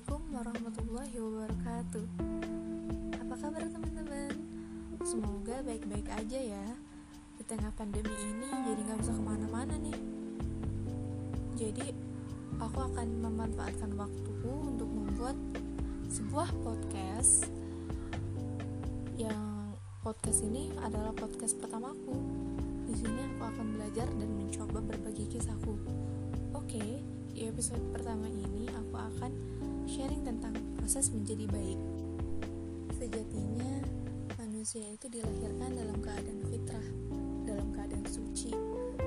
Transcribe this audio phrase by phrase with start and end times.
[0.00, 2.06] Assalamualaikum warahmatullahi wabarakatuh.
[3.20, 4.32] Apa kabar teman-teman?
[5.04, 6.66] Semoga baik-baik aja ya.
[7.36, 10.00] Di tengah pandemi ini jadi gak bisa ke mana-mana nih.
[11.52, 11.92] Jadi
[12.56, 15.36] aku akan memanfaatkan waktuku untuk membuat
[16.08, 17.52] sebuah podcast
[19.20, 22.16] Yang podcast ini adalah podcast pertamaku.
[22.88, 25.76] Di sini aku akan belajar dan mencoba berbagi kisahku.
[26.56, 27.04] Oke, okay,
[27.36, 29.59] di episode pertama ini aku akan
[29.90, 31.80] sharing tentang proses menjadi baik.
[32.94, 33.82] Sejatinya
[34.38, 36.86] manusia itu dilahirkan dalam keadaan fitrah,
[37.42, 38.54] dalam keadaan suci,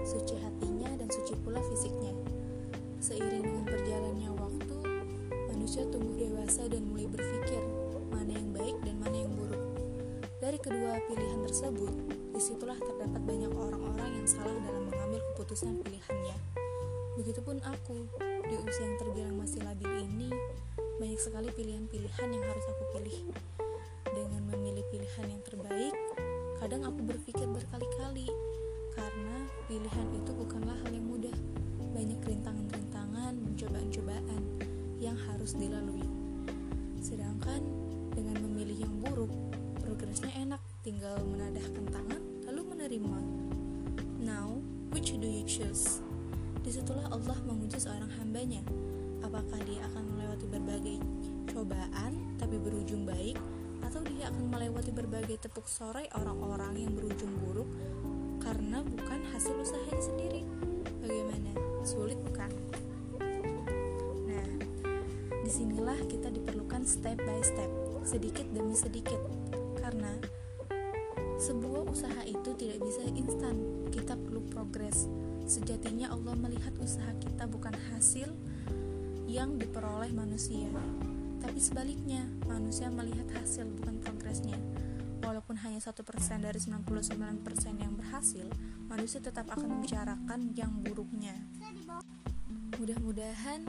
[0.03, 2.11] suci hatinya dan suci pula fisiknya.
[2.99, 4.77] Seiring dengan berjalannya waktu,
[5.55, 7.63] manusia tumbuh dewasa dan mulai berpikir
[8.11, 9.63] mana yang baik dan mana yang buruk.
[10.43, 11.95] Dari kedua pilihan tersebut,
[12.35, 16.35] di situlah terdapat banyak orang-orang yang salah dalam mengambil keputusan pilihannya.
[17.15, 18.03] Begitupun aku,
[18.43, 19.35] di usia yang terbilang
[21.13, 23.29] banyak sekali pilihan-pilihan yang harus aku pilih.
[24.17, 25.93] Dengan memilih pilihan yang terbaik,
[26.57, 28.25] kadang aku berpikir berkali-kali,
[28.97, 31.37] karena pilihan itu bukanlah hal yang mudah.
[31.93, 34.41] Banyak rintangan-rintangan, cobaan-cobaan
[34.97, 36.01] yang harus dilalui.
[36.97, 37.61] Sedangkan
[38.17, 39.29] dengan memilih yang buruk,
[39.85, 43.17] progresnya enak, tinggal menadahkan tangan lalu menerima.
[44.17, 44.57] Now,
[44.89, 46.01] which do you choose?
[46.65, 48.65] Di situlah Allah menguji seorang hambanya.
[49.23, 50.95] Apakah dia akan melewati berbagai
[51.49, 53.39] cobaan tapi berujung baik,
[53.83, 57.67] atau dia akan melewati berbagai tepuk sore orang-orang yang berujung buruk
[58.43, 60.41] karena bukan hasil usahanya sendiri.
[60.99, 61.51] Bagaimana?
[61.83, 62.51] Sulit bukan?
[64.27, 64.49] Nah,
[65.43, 67.71] di sinilah kita diperlukan step by step,
[68.07, 69.19] sedikit demi sedikit,
[69.79, 70.15] karena
[71.39, 73.55] sebuah usaha itu tidak bisa instan.
[73.91, 75.07] Kita perlu progres.
[75.43, 78.31] Sejatinya Allah melihat usaha kita bukan hasil
[79.33, 80.69] yang diperoleh manusia,
[81.41, 84.53] tapi sebaliknya manusia melihat hasil bukan progresnya.
[85.25, 87.41] Walaupun hanya satu persen dari 99%
[87.81, 88.45] yang berhasil,
[88.85, 91.33] manusia tetap akan membicarakan yang buruknya.
[92.77, 93.65] Mudah-mudahan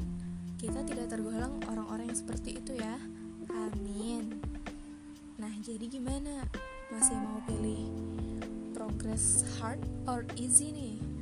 [0.60, 3.00] kita tidak tergolong orang-orang yang seperti itu ya.
[3.48, 4.44] Amin.
[5.40, 6.44] Nah, jadi gimana?
[6.92, 7.88] Masih mau pilih
[8.76, 11.13] progress hard or easy nih?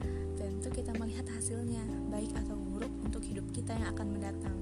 [1.23, 4.59] Melihat hasilnya, baik atau buruk untuk hidup kita yang akan mendatang.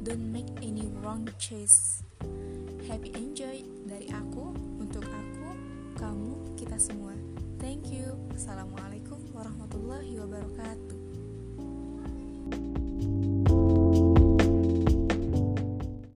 [0.00, 2.00] Don't make any wrong choice.
[2.88, 5.52] Happy enjoy dari aku, untuk aku,
[6.00, 7.12] kamu, kita semua.
[7.60, 8.16] Thank you.
[8.32, 11.01] Assalamualaikum warahmatullahi wabarakatuh.